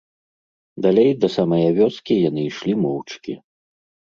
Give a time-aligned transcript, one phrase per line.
[0.85, 3.33] Далей, да самае вёскі, яны ішлі моўчкі.